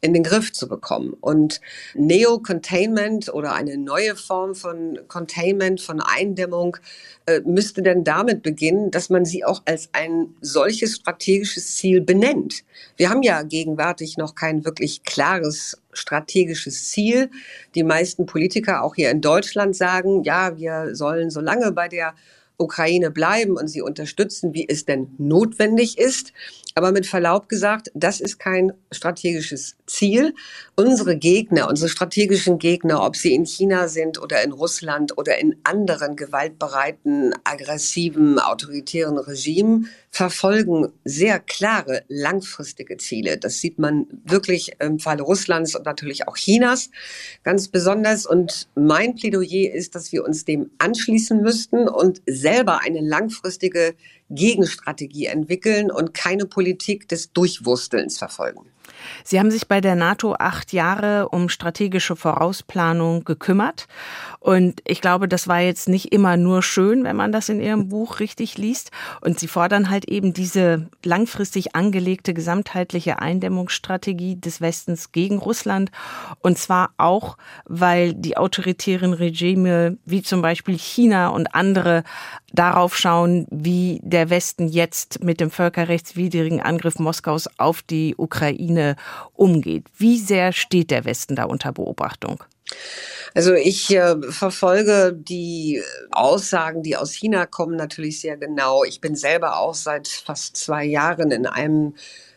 [0.01, 1.13] in den Griff zu bekommen.
[1.21, 1.61] Und
[1.93, 6.77] Neo-Containment oder eine neue Form von Containment, von Eindämmung,
[7.25, 12.63] äh, müsste denn damit beginnen, dass man sie auch als ein solches strategisches Ziel benennt.
[12.97, 17.29] Wir haben ja gegenwärtig noch kein wirklich klares strategisches Ziel.
[17.73, 22.13] Die meisten Politiker, auch hier in Deutschland, sagen, ja, wir sollen so lange bei der
[22.57, 26.33] Ukraine bleiben und sie unterstützen, wie es denn notwendig ist.
[26.77, 30.35] Aber mit Verlaub gesagt, das ist kein strategisches Ziel.
[30.75, 35.55] Unsere Gegner, unsere strategischen Gegner, ob sie in China sind oder in Russland oder in
[35.63, 43.37] anderen gewaltbereiten, aggressiven, autoritären Regimen, verfolgen sehr klare, langfristige Ziele.
[43.37, 46.89] Das sieht man wirklich im Falle Russlands und natürlich auch Chinas
[47.43, 48.25] ganz besonders.
[48.25, 53.95] Und mein Plädoyer ist, dass wir uns dem anschließen müssten und selber eine langfristige
[54.29, 58.61] Gegenstrategie entwickeln und keine Politik des Durchwurstelns verfolgen.
[59.23, 63.87] Sie haben sich bei der NATO acht Jahre um strategische Vorausplanung gekümmert.
[64.39, 67.89] Und ich glaube, das war jetzt nicht immer nur schön, wenn man das in Ihrem
[67.89, 68.91] Buch richtig liest.
[69.21, 75.91] Und Sie fordern halt eben diese langfristig angelegte gesamtheitliche Eindämmungsstrategie des Westens gegen Russland.
[76.39, 82.03] Und zwar auch, weil die autoritären Regime wie zum Beispiel China und andere
[82.53, 88.74] darauf schauen, wie der Westen jetzt mit dem völkerrechtswidrigen Angriff Moskaus auf die Ukraine
[89.33, 89.85] umgeht.
[89.97, 92.43] Wie sehr steht der Westen da unter Beobachtung?
[93.33, 98.83] Also ich äh, verfolge die Aussagen, die aus China kommen, natürlich sehr genau.
[98.83, 101.95] Ich bin selber auch seit fast zwei Jahren in einem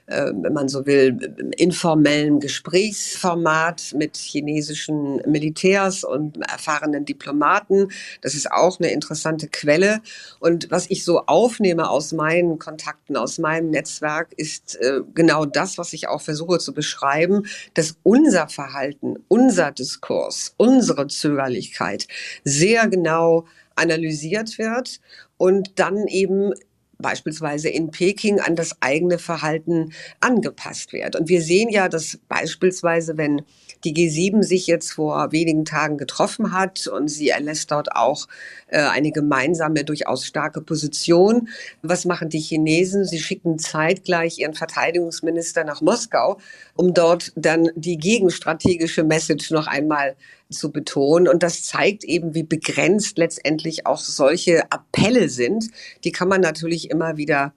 [0.08, 1.18] äh, wenn man so will,
[1.56, 7.88] informellen Gesprächsformat mit chinesischen Militärs und erfahrenen Diplomaten.
[8.22, 10.00] Das ist auch eine interessante Quelle.
[10.40, 15.78] Und was ich so aufnehme aus meinen Kontakten, aus meinem Netzwerk, ist äh, genau das,
[15.78, 17.44] was ich auch versuche zu beschreiben,
[17.74, 22.08] dass unser Verhalten, unser Diskurs, unsere Zögerlichkeit
[22.44, 25.00] sehr genau analysiert wird
[25.36, 26.52] und dann eben
[26.98, 31.16] beispielsweise in Peking an das eigene Verhalten angepasst wird.
[31.16, 33.42] Und wir sehen ja, dass beispielsweise, wenn
[33.84, 38.26] die G7 sich jetzt vor wenigen Tagen getroffen hat und sie erlässt dort auch
[38.68, 41.48] äh, eine gemeinsame, durchaus starke Position.
[41.82, 43.04] Was machen die Chinesen?
[43.04, 46.38] Sie schicken zeitgleich ihren Verteidigungsminister nach Moskau,
[46.74, 50.16] um dort dann die gegenstrategische Message noch einmal
[50.50, 51.28] zu betonen.
[51.28, 55.68] Und das zeigt eben, wie begrenzt letztendlich auch solche Appelle sind.
[56.04, 57.52] Die kann man natürlich immer wieder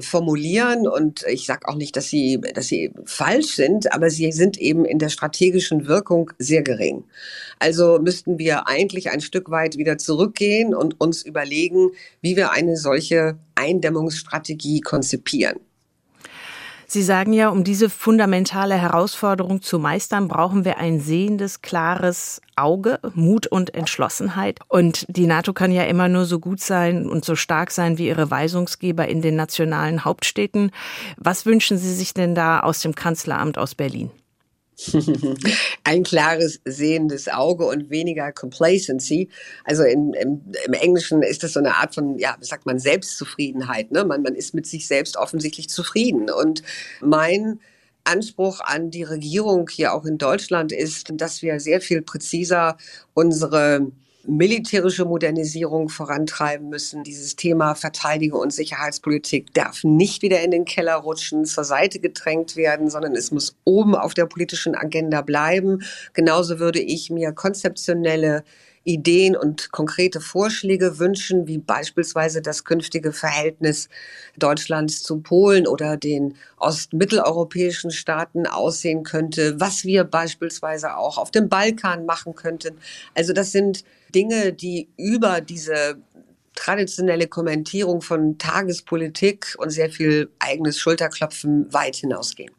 [0.00, 4.58] formulieren und ich sage auch nicht, dass sie, dass sie falsch sind, aber sie sind
[4.58, 7.04] eben in der strategischen Wirkung sehr gering.
[7.58, 12.76] Also müssten wir eigentlich ein Stück weit wieder zurückgehen und uns überlegen, wie wir eine
[12.76, 15.60] solche Eindämmungsstrategie konzipieren.
[16.92, 22.98] Sie sagen ja, um diese fundamentale Herausforderung zu meistern, brauchen wir ein sehendes, klares Auge,
[23.14, 24.58] Mut und Entschlossenheit.
[24.68, 28.08] Und die NATO kann ja immer nur so gut sein und so stark sein wie
[28.08, 30.70] ihre Weisungsgeber in den nationalen Hauptstädten.
[31.16, 34.10] Was wünschen Sie sich denn da aus dem Kanzleramt aus Berlin?
[35.84, 39.28] ein klares sehendes Auge und weniger Complacency.
[39.64, 42.78] Also in, im, im, Englischen ist das so eine Art von, ja, wie sagt man,
[42.78, 43.90] Selbstzufriedenheit.
[43.90, 44.04] Ne?
[44.04, 46.30] Man, man ist mit sich selbst offensichtlich zufrieden.
[46.30, 46.62] Und
[47.00, 47.60] mein
[48.04, 52.76] Anspruch an die Regierung hier auch in Deutschland ist, dass wir sehr viel präziser
[53.14, 53.92] unsere
[54.24, 57.02] militärische Modernisierung vorantreiben müssen.
[57.02, 62.56] Dieses Thema Verteidigung und Sicherheitspolitik darf nicht wieder in den Keller rutschen, zur Seite gedrängt
[62.56, 65.82] werden, sondern es muss oben auf der politischen Agenda bleiben.
[66.12, 68.44] Genauso würde ich mir konzeptionelle
[68.84, 73.88] Ideen und konkrete Vorschläge wünschen, wie beispielsweise das künftige Verhältnis
[74.36, 81.48] Deutschlands zu Polen oder den ostmitteleuropäischen Staaten aussehen könnte, was wir beispielsweise auch auf dem
[81.48, 82.78] Balkan machen könnten.
[83.14, 85.96] Also das sind Dinge, die über diese
[86.54, 92.52] traditionelle Kommentierung von Tagespolitik und sehr viel eigenes Schulterklopfen weit hinausgehen.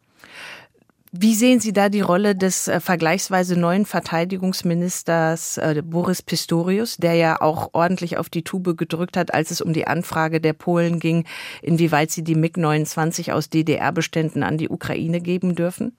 [1.16, 7.14] Wie sehen Sie da die Rolle des äh, vergleichsweise neuen Verteidigungsministers äh, Boris Pistorius, der
[7.14, 11.00] ja auch ordentlich auf die Tube gedrückt hat, als es um die Anfrage der Polen
[11.00, 11.26] ging,
[11.62, 15.96] inwieweit sie die MiG-29 aus DDR-Beständen an die Ukraine geben dürfen?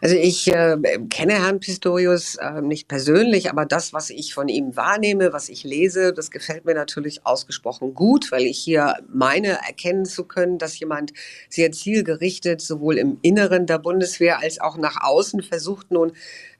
[0.00, 0.76] Also ich äh,
[1.10, 5.64] kenne Herrn Pistorius äh, nicht persönlich, aber das, was ich von ihm wahrnehme, was ich
[5.64, 10.78] lese, das gefällt mir natürlich ausgesprochen gut, weil ich hier meine erkennen zu können, dass
[10.78, 11.12] jemand
[11.48, 16.12] sehr zielgerichtet sowohl im Inneren der Bundeswehr als auch nach außen versucht nun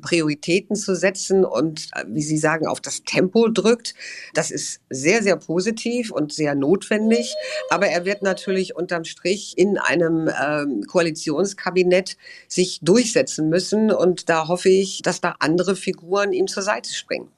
[0.05, 3.95] Prioritäten zu setzen und, äh, wie Sie sagen, auf das Tempo drückt.
[4.35, 7.35] Das ist sehr, sehr positiv und sehr notwendig.
[7.71, 12.17] Aber er wird natürlich unterm Strich in einem ähm, Koalitionskabinett
[12.49, 13.91] sich durchsetzen müssen.
[13.91, 17.34] Und da hoffe ich, dass da andere Figuren ihm zur Seite springen.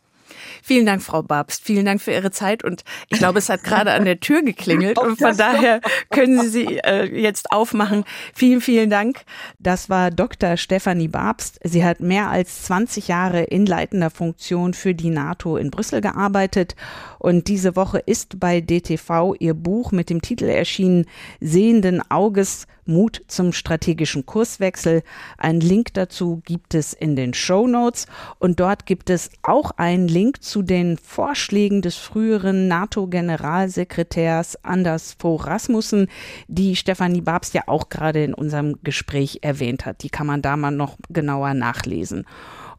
[0.63, 1.63] Vielen Dank, Frau Babst.
[1.65, 2.65] Vielen Dank für Ihre Zeit.
[2.65, 4.99] Und ich glaube, es hat gerade an der Tür geklingelt.
[5.07, 8.05] Und von daher können Sie sie äh, jetzt aufmachen.
[8.35, 9.25] Vielen, vielen Dank.
[9.59, 10.57] Das war Dr.
[10.57, 11.59] Stefanie Babst.
[11.65, 16.77] Sie hat mehr als 20 Jahre in leitender Funktion für die NATO in Brüssel gearbeitet.
[17.19, 21.07] Und diese Woche ist bei DTV ihr Buch mit dem Titel erschienen,
[21.41, 25.03] Sehenden Auges Mut zum strategischen Kurswechsel.
[25.39, 28.07] Ein Link dazu gibt es in den Show Notes
[28.39, 35.45] und dort gibt es auch einen Link zu den Vorschlägen des früheren NATO-Generalsekretärs Anders Fogh
[35.47, 36.09] Rasmussen,
[36.49, 40.03] die Stefanie Babst ja auch gerade in unserem Gespräch erwähnt hat.
[40.03, 42.27] Die kann man da mal noch genauer nachlesen.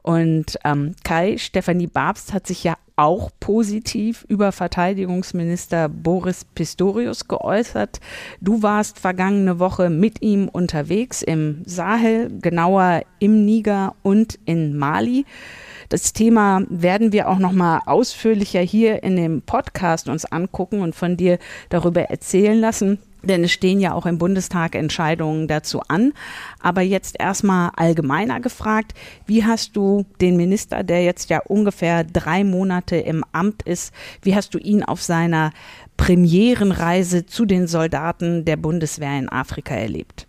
[0.01, 7.99] Und ähm, Kai, Stefanie Babst hat sich ja auch positiv über Verteidigungsminister Boris Pistorius geäußert.
[8.41, 15.25] Du warst vergangene Woche mit ihm unterwegs im Sahel, genauer im Niger und in Mali.
[15.89, 20.95] Das Thema werden wir auch noch mal ausführlicher hier in dem Podcast uns angucken und
[20.95, 21.37] von dir
[21.69, 22.99] darüber erzählen lassen.
[23.27, 26.13] Denn es stehen ja auch im Bundestag Entscheidungen dazu an.
[26.59, 28.93] Aber jetzt erstmal allgemeiner gefragt,
[29.25, 34.35] wie hast du den Minister, der jetzt ja ungefähr drei Monate im Amt ist, wie
[34.35, 35.51] hast du ihn auf seiner
[35.97, 40.27] Premierenreise zu den Soldaten der Bundeswehr in Afrika erlebt?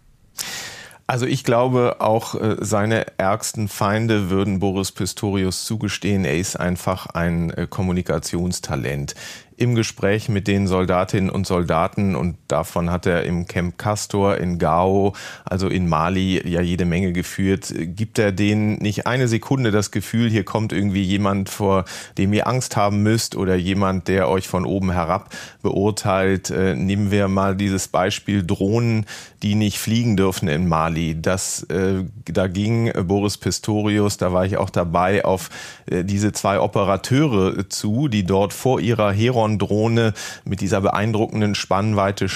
[1.06, 7.06] Also ich glaube, auch äh, seine ärgsten Feinde würden Boris Pistorius zugestehen, er ist einfach
[7.06, 9.14] ein äh, Kommunikationstalent.
[9.58, 14.58] Im Gespräch mit den Soldatinnen und Soldaten und davon hat er im Camp Castor in
[14.58, 17.74] Gao, also in Mali, ja jede Menge geführt.
[17.76, 21.84] Gibt er denen nicht eine Sekunde das Gefühl, hier kommt irgendwie jemand, vor
[22.18, 26.50] dem ihr Angst haben müsst oder jemand, der euch von oben herab beurteilt?
[26.50, 29.06] Äh, nehmen wir mal dieses Beispiel Drohnen,
[29.42, 31.20] die nicht fliegen dürfen in Mali.
[31.20, 35.50] Das, äh, da ging Boris Pistorius, da war ich auch dabei, auf
[35.90, 42.28] diese zwei Operateure zu, die dort vor ihrer Heron Drohne mit dieser beeindruckenden Spannweite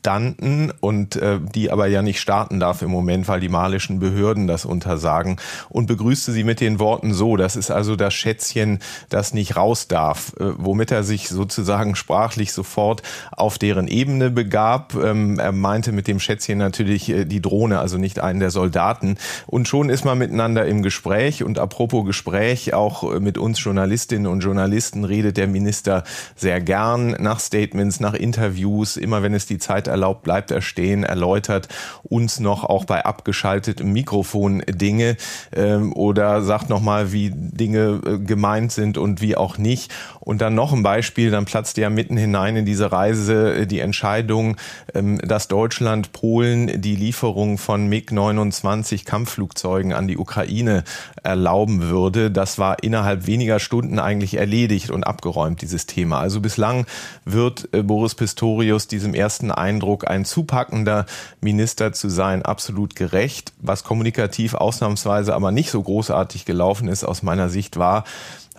[0.00, 4.46] standen und äh, die aber ja nicht starten darf im Moment, weil die malischen Behörden
[4.46, 5.36] das untersagen
[5.68, 8.78] und begrüßte sie mit den Worten so, das ist also das Schätzchen,
[9.10, 14.94] das nicht raus darf, äh, womit er sich sozusagen sprachlich sofort auf deren Ebene begab.
[14.94, 19.18] Ähm, er meinte mit dem Schätzchen natürlich äh, die Drohne, also nicht einen der Soldaten
[19.46, 24.26] und schon ist man miteinander im Gespräch und apropos Gespräch, auch äh, mit uns Journalistinnen
[24.26, 26.04] und Journalisten redet der Minister
[26.36, 31.04] sehr gern nach Statements, nach Interviews, immer wenn es die Zeit erlaubt, bleibt er stehen,
[31.04, 31.68] erläutert
[32.02, 35.16] uns noch auch bei abgeschaltetem Mikrofon Dinge
[35.54, 39.92] ähm, oder sagt nochmal, wie Dinge äh, gemeint sind und wie auch nicht.
[40.20, 43.80] Und dann noch ein Beispiel, dann platzt ja mitten hinein in diese Reise äh, die
[43.80, 44.56] Entscheidung,
[44.94, 50.84] ähm, dass Deutschland Polen die Lieferung von MiG-29 Kampfflugzeugen an die Ukraine
[51.22, 52.30] erlauben würde.
[52.30, 56.20] Das war innerhalb weniger Stunden eigentlich erledigt und abgeräumt, dieses Thema.
[56.20, 56.86] Also bislang
[57.24, 61.06] wird äh, Boris Pistorius diesem ersten Eindruck Eindruck, ein zupackender
[61.40, 63.54] Minister zu sein, absolut gerecht.
[63.62, 68.04] Was kommunikativ ausnahmsweise aber nicht so großartig gelaufen ist aus meiner Sicht war,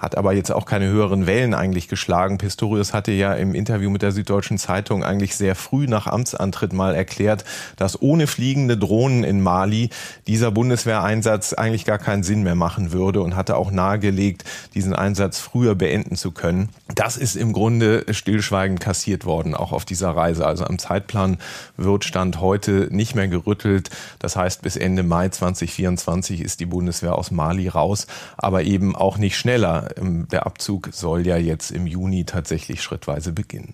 [0.01, 2.39] hat aber jetzt auch keine höheren Wellen eigentlich geschlagen.
[2.39, 6.95] Pistorius hatte ja im Interview mit der Süddeutschen Zeitung eigentlich sehr früh nach Amtsantritt mal
[6.95, 7.45] erklärt,
[7.77, 9.91] dass ohne fliegende Drohnen in Mali
[10.25, 15.39] dieser Bundeswehreinsatz eigentlich gar keinen Sinn mehr machen würde und hatte auch nahegelegt, diesen Einsatz
[15.39, 16.69] früher beenden zu können.
[16.95, 20.47] Das ist im Grunde stillschweigend kassiert worden, auch auf dieser Reise.
[20.47, 21.37] Also am Zeitplan
[21.77, 23.91] wird Stand heute nicht mehr gerüttelt.
[24.17, 29.19] Das heißt, bis Ende Mai 2024 ist die Bundeswehr aus Mali raus, aber eben auch
[29.19, 29.90] nicht schneller.
[29.97, 33.73] Ähm, der Abzug soll ja jetzt im Juni tatsächlich schrittweise beginnen.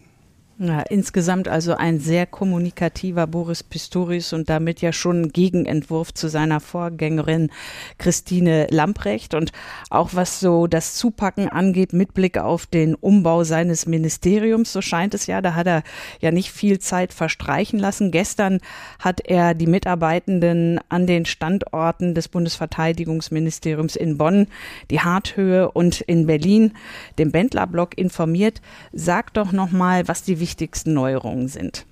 [0.59, 6.29] Ja, insgesamt also ein sehr kommunikativer Boris Pistorius und damit ja schon ein Gegenentwurf zu
[6.29, 7.51] seiner Vorgängerin
[7.99, 9.35] Christine Lamprecht.
[9.35, 9.51] Und
[9.91, 15.13] auch was so das Zupacken angeht, mit Blick auf den Umbau seines Ministeriums, so scheint
[15.13, 15.83] es ja, da hat er
[16.21, 18.09] ja nicht viel Zeit verstreichen lassen.
[18.09, 18.59] Gestern
[18.97, 24.47] hat er die Mitarbeitenden an den Standorten des Bundesverteidigungsministeriums in Bonn,
[24.89, 26.73] die Harthöhe und in Berlin,
[27.19, 28.59] dem Bendlerblock informiert.
[28.91, 31.85] Sag doch nochmal, was die wichtigsten Neuerungen sind?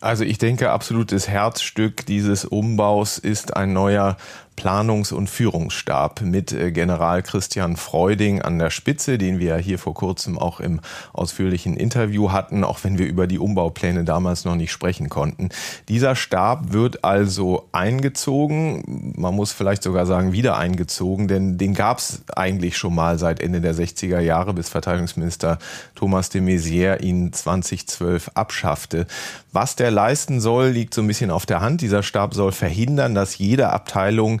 [0.00, 4.16] Also ich denke, absolutes Herzstück dieses Umbaus ist ein neuer
[4.56, 9.94] Planungs- und Führungsstab mit äh, General Christian Freuding an der Spitze, den wir hier vor
[9.94, 10.80] kurzem auch im
[11.12, 15.48] ausführlichen Interview hatten, auch wenn wir über die Umbaupläne damals noch nicht sprechen konnten.
[15.88, 21.98] Dieser Stab wird also eingezogen, man muss vielleicht sogar sagen wieder eingezogen, denn den gab
[21.98, 25.58] es eigentlich schon mal seit Ende der 60er Jahre, bis Verteidigungsminister
[25.94, 29.06] Thomas de Maizière ihn 2012 abschaffte.
[29.52, 31.80] Was der leisten soll, liegt so ein bisschen auf der Hand.
[31.80, 34.40] Dieser Stab soll verhindern, dass jede Abteilung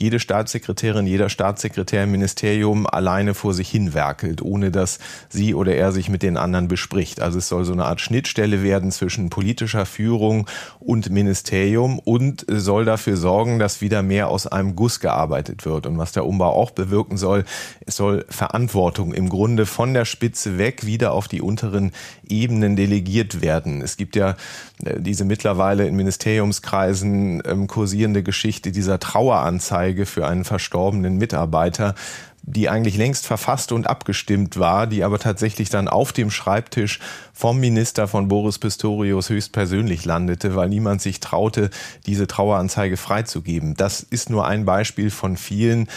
[0.00, 5.74] jede Staatssekretärin, jeder Staatssekretär im Ministerium alleine vor sich hin werkelt, ohne dass sie oder
[5.74, 7.20] er sich mit den anderen bespricht.
[7.20, 12.86] Also es soll so eine Art Schnittstelle werden zwischen politischer Führung und Ministerium und soll
[12.86, 15.86] dafür sorgen, dass wieder mehr aus einem Guss gearbeitet wird.
[15.86, 17.44] Und was der Umbau auch bewirken soll,
[17.84, 21.92] es soll Verantwortung im Grunde von der Spitze weg wieder auf die unteren
[22.26, 23.82] Ebenen delegiert werden.
[23.82, 24.36] Es gibt ja
[24.82, 31.96] äh, diese mittlerweile in Ministeriumskreisen ähm, kursierende Geschichte dieser Traueranzeige Anzeige für einen verstorbenen Mitarbeiter,
[32.42, 36.98] die eigentlich längst verfasst und abgestimmt war, die aber tatsächlich dann auf dem Schreibtisch
[37.32, 41.70] vom Minister von Boris Pistorius höchstpersönlich landete, weil niemand sich traute,
[42.06, 43.74] diese Traueranzeige freizugeben.
[43.74, 45.88] Das ist nur ein Beispiel von vielen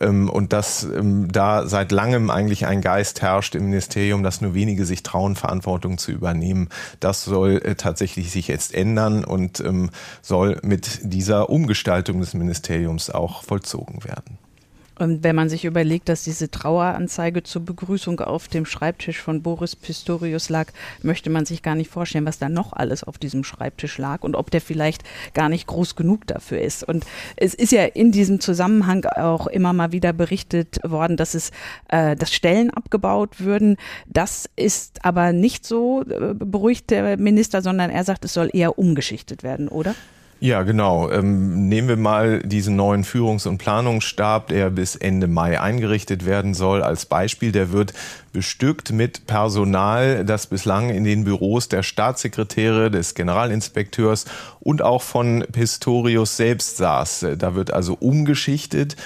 [0.00, 4.54] ähm, und dass ähm, da seit langem eigentlich ein Geist herrscht im Ministerium, dass nur
[4.54, 6.68] wenige sich trauen, Verantwortung zu übernehmen.
[7.00, 13.10] Das soll äh, tatsächlich sich jetzt ändern und ähm, soll mit dieser Umgestaltung des Ministeriums
[13.10, 14.41] auch vollzogen werden.
[15.02, 19.74] Und wenn man sich überlegt, dass diese Traueranzeige zur Begrüßung auf dem Schreibtisch von Boris
[19.74, 20.68] Pistorius lag,
[21.02, 24.36] möchte man sich gar nicht vorstellen, was da noch alles auf diesem Schreibtisch lag und
[24.36, 25.02] ob der vielleicht
[25.34, 26.84] gar nicht groß genug dafür ist.
[26.84, 31.50] Und es ist ja in diesem Zusammenhang auch immer mal wieder berichtet worden, dass es,
[31.88, 33.78] äh, dass Stellen abgebaut würden.
[34.06, 38.78] Das ist aber nicht so, äh, beruhigt der Minister, sondern er sagt, es soll eher
[38.78, 39.96] umgeschichtet werden, oder?
[40.42, 41.08] Ja, genau.
[41.08, 46.52] Ähm, nehmen wir mal diesen neuen Führungs- und Planungsstab, der bis Ende Mai eingerichtet werden
[46.52, 47.52] soll, als Beispiel.
[47.52, 47.92] Der wird
[48.32, 54.24] bestückt mit Personal, das bislang in den Büros der Staatssekretäre, des Generalinspekteurs
[54.58, 57.26] und auch von Pistorius selbst saß.
[57.38, 58.96] Da wird also umgeschichtet.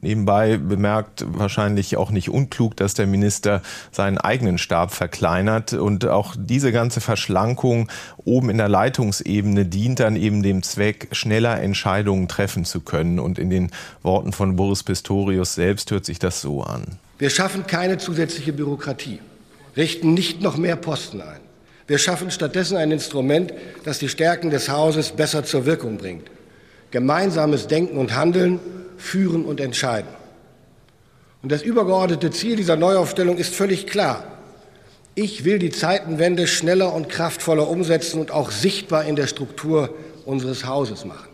[0.00, 5.72] Nebenbei bemerkt wahrscheinlich auch nicht unklug, dass der Minister seinen eigenen Stab verkleinert.
[5.72, 7.88] Und auch diese ganze Verschlankung
[8.24, 13.18] oben in der Leitungsebene dient dann eben dem Zweck, schneller Entscheidungen treffen zu können.
[13.18, 13.70] Und in den
[14.02, 16.98] Worten von Boris Pistorius selbst hört sich das so an.
[17.18, 19.20] Wir schaffen keine zusätzliche Bürokratie,
[19.76, 21.40] richten nicht noch mehr Posten ein.
[21.86, 23.52] Wir schaffen stattdessen ein Instrument,
[23.84, 26.30] das die Stärken des Hauses besser zur Wirkung bringt.
[26.90, 28.58] Gemeinsames Denken und Handeln
[28.96, 30.10] führen und entscheiden.
[31.42, 34.24] Und das übergeordnete Ziel dieser Neuaufstellung ist völlig klar.
[35.14, 40.64] Ich will die Zeitenwende schneller und kraftvoller umsetzen und auch sichtbar in der Struktur unseres
[40.64, 41.33] Hauses machen.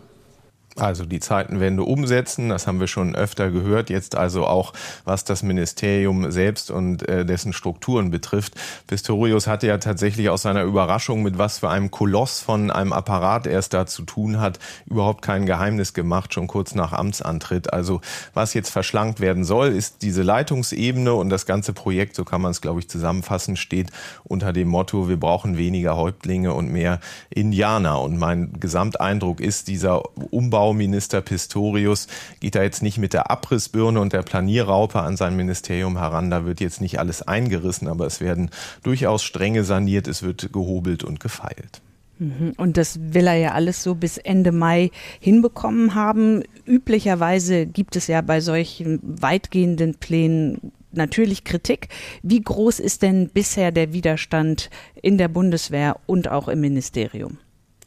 [0.80, 4.72] Also die Zeitenwende umsetzen, das haben wir schon öfter gehört, jetzt also auch
[5.04, 8.54] was das Ministerium selbst und äh, dessen Strukturen betrifft.
[8.86, 13.46] Pistorius hatte ja tatsächlich aus seiner Überraschung, mit was für einem Koloss von einem Apparat
[13.46, 17.72] er es da zu tun hat, überhaupt kein Geheimnis gemacht, schon kurz nach Amtsantritt.
[17.72, 18.00] Also
[18.32, 22.52] was jetzt verschlankt werden soll, ist diese Leitungsebene und das ganze Projekt, so kann man
[22.52, 23.90] es glaube ich zusammenfassen, steht
[24.24, 28.00] unter dem Motto, wir brauchen weniger Häuptlinge und mehr Indianer.
[28.00, 30.02] Und mein Gesamteindruck ist, dieser
[30.32, 32.06] Umbau Umbauminister Pistorius
[32.38, 36.30] geht da jetzt nicht mit der Abrissbirne und der Planierraupe an sein Ministerium heran.
[36.30, 38.50] Da wird jetzt nicht alles eingerissen, aber es werden
[38.84, 41.82] durchaus Stränge saniert, es wird gehobelt und gefeilt.
[42.18, 42.52] Mhm.
[42.56, 46.44] Und das will er ja alles so bis Ende Mai hinbekommen haben.
[46.66, 51.88] Üblicherweise gibt es ja bei solchen weitgehenden Plänen natürlich Kritik.
[52.22, 54.70] Wie groß ist denn bisher der Widerstand
[55.02, 57.38] in der Bundeswehr und auch im Ministerium?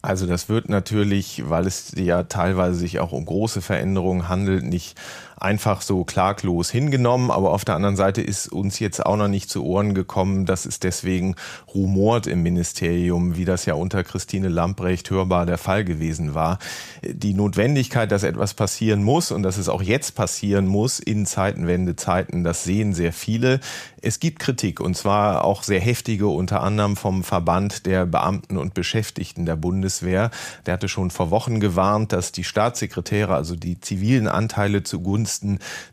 [0.05, 4.99] Also das wird natürlich, weil es ja teilweise sich auch um große Veränderungen handelt, nicht
[5.37, 7.31] einfach so klaglos hingenommen.
[7.31, 10.65] Aber auf der anderen Seite ist uns jetzt auch noch nicht zu Ohren gekommen, dass
[10.65, 11.35] es deswegen
[11.73, 16.59] rumort im Ministerium, wie das ja unter Christine Lamprecht hörbar der Fall gewesen war.
[17.03, 22.43] Die Notwendigkeit, dass etwas passieren muss und dass es auch jetzt passieren muss in Zeitenwendezeiten,
[22.43, 23.59] das sehen sehr viele.
[24.01, 28.73] Es gibt Kritik und zwar auch sehr heftige, unter anderem vom Verband der Beamten und
[28.73, 30.29] Beschäftigten der Bundeswehr.
[30.65, 35.22] Der hatte schon vor Wochen gewarnt, dass die Staatssekretäre, also die zivilen Anteile zugunsten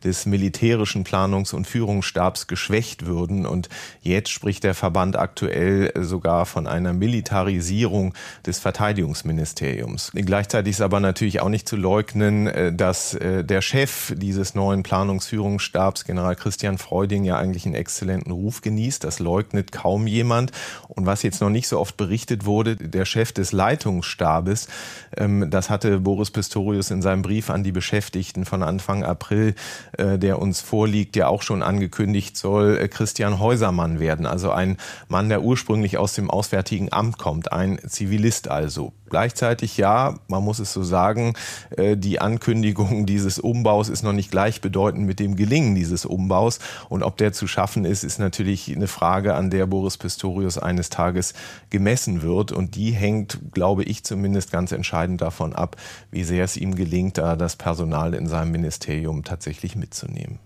[0.02, 3.46] des militärischen Planungs- und Führungsstabs geschwächt würden.
[3.46, 3.68] Und
[4.00, 8.14] jetzt spricht der Verband aktuell sogar von einer Militarisierung
[8.46, 10.12] des Verteidigungsministeriums.
[10.14, 14.82] Gleichzeitig ist aber natürlich auch nicht zu leugnen, äh, dass äh, der Chef dieses neuen
[14.82, 19.02] Planungsführungsstabs, General Christian Freuding, ja eigentlich ein Ex exzellenten Ruf genießt.
[19.02, 20.52] Das leugnet kaum jemand.
[20.88, 24.68] Und was jetzt noch nicht so oft berichtet wurde, der Chef des Leitungsstabes,
[25.16, 29.54] ähm, das hatte Boris Pistorius in seinem Brief an die Beschäftigten von Anfang April,
[29.98, 34.24] äh, der uns vorliegt, ja auch schon angekündigt, soll äh, Christian Häusermann werden.
[34.26, 38.92] Also ein Mann, der ursprünglich aus dem Auswärtigen Amt kommt, ein Zivilist also.
[39.10, 41.34] Gleichzeitig ja, man muss es so sagen,
[41.76, 46.60] äh, die Ankündigung dieses Umbaus ist noch nicht gleichbedeutend mit dem Gelingen dieses Umbaus.
[46.88, 50.90] Und ob der zu schaffen ist, ist natürlich eine Frage, an der Boris Pistorius eines
[50.90, 51.34] Tages
[51.70, 52.52] gemessen wird.
[52.52, 55.76] Und die hängt, glaube ich zumindest, ganz entscheidend davon ab,
[56.12, 60.38] wie sehr es ihm gelingt, da das Personal in seinem Ministerium tatsächlich mitzunehmen.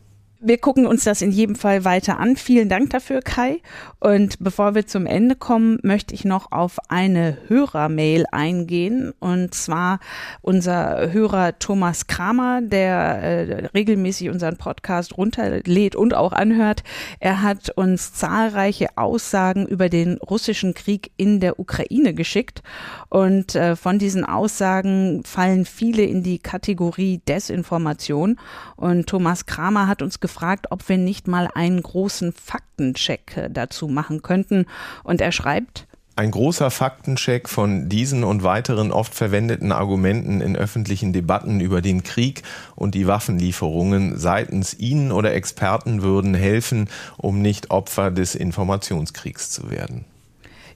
[0.46, 2.36] Wir gucken uns das in jedem Fall weiter an.
[2.36, 3.62] Vielen Dank dafür, Kai.
[3.98, 9.14] Und bevor wir zum Ende kommen, möchte ich noch auf eine Hörermail eingehen.
[9.20, 10.00] Und zwar
[10.42, 16.82] unser Hörer Thomas Kramer, der äh, regelmäßig unseren Podcast runterlädt und auch anhört.
[17.20, 22.62] Er hat uns zahlreiche Aussagen über den russischen Krieg in der Ukraine geschickt.
[23.08, 28.38] Und äh, von diesen Aussagen fallen viele in die Kategorie Desinformation.
[28.76, 30.33] Und Thomas Kramer hat uns gefragt,
[30.70, 34.66] ob wir nicht mal einen großen Faktencheck äh, dazu machen könnten.
[35.02, 41.12] Und er schreibt, ein großer Faktencheck von diesen und weiteren oft verwendeten Argumenten in öffentlichen
[41.12, 42.42] Debatten über den Krieg
[42.76, 49.70] und die Waffenlieferungen seitens Ihnen oder Experten würden helfen, um nicht Opfer des Informationskriegs zu
[49.70, 50.04] werden.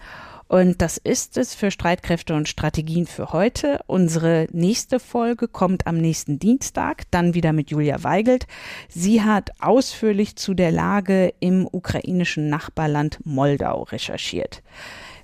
[0.48, 3.82] Und das ist es für Streitkräfte und Strategien für heute.
[3.86, 8.48] Unsere nächste Folge kommt am nächsten Dienstag, dann wieder mit Julia Weigelt.
[8.88, 14.64] Sie hat ausführlich zu der Lage im ukrainischen Nachbarland Moldau recherchiert.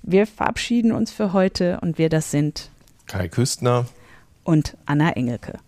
[0.02, 2.70] Wir verabschieden uns für heute und wir das sind
[3.06, 3.86] Kai Küstner
[4.44, 5.58] und Anna Engelke.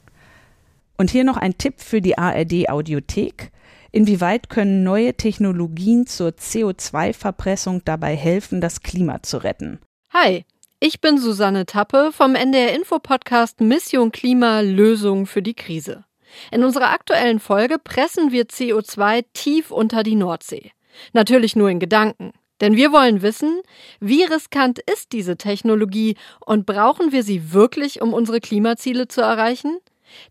[0.98, 3.50] Und hier noch ein Tipp für die ARD Audiothek.
[3.92, 9.80] Inwieweit können neue Technologien zur CO2-Verpressung dabei helfen, das Klima zu retten?
[10.12, 10.44] Hi,
[10.80, 16.04] ich bin Susanne Tappe vom NDR Info Podcast Mission Klima Lösung für die Krise.
[16.50, 20.72] In unserer aktuellen Folge pressen wir CO2 tief unter die Nordsee.
[21.12, 22.32] Natürlich nur in Gedanken.
[22.60, 23.60] Denn wir wollen wissen,
[24.00, 29.78] wie riskant ist diese Technologie und brauchen wir sie wirklich, um unsere Klimaziele zu erreichen?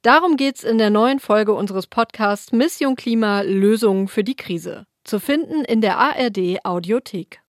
[0.02, 4.86] Darum geht's in der neuen Folge unseres Podcasts Mission Klima Lösungen für die Krise.
[5.04, 7.42] Zu finden in der ARD Audiothek.